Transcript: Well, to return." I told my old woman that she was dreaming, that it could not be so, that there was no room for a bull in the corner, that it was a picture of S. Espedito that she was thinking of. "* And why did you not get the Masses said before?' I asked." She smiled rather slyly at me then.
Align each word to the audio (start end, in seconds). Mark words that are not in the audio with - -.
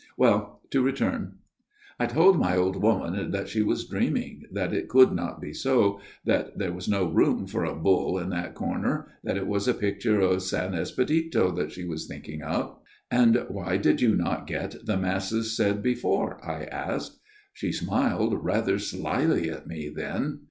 Well, 0.17 0.61
to 0.71 0.81
return." 0.81 1.33
I 1.99 2.07
told 2.07 2.39
my 2.39 2.57
old 2.57 2.75
woman 2.81 3.29
that 3.29 3.47
she 3.47 3.61
was 3.61 3.85
dreaming, 3.85 4.41
that 4.51 4.73
it 4.73 4.89
could 4.89 5.11
not 5.11 5.39
be 5.39 5.53
so, 5.53 5.99
that 6.25 6.57
there 6.57 6.73
was 6.73 6.89
no 6.89 7.05
room 7.05 7.45
for 7.45 7.63
a 7.63 7.75
bull 7.75 8.17
in 8.17 8.31
the 8.31 8.49
corner, 8.51 9.09
that 9.23 9.37
it 9.37 9.45
was 9.45 9.67
a 9.67 9.75
picture 9.75 10.19
of 10.19 10.37
S. 10.37 10.53
Espedito 10.53 11.51
that 11.55 11.71
she 11.71 11.83
was 11.85 12.07
thinking 12.07 12.41
of. 12.41 12.79
"* 13.01 13.11
And 13.11 13.45
why 13.47 13.77
did 13.77 14.01
you 14.01 14.15
not 14.15 14.47
get 14.47 14.87
the 14.87 14.97
Masses 14.97 15.55
said 15.55 15.83
before?' 15.83 16.43
I 16.43 16.63
asked." 16.63 17.19
She 17.53 17.71
smiled 17.71 18.43
rather 18.43 18.79
slyly 18.79 19.51
at 19.51 19.67
me 19.67 19.87
then. 19.95 20.39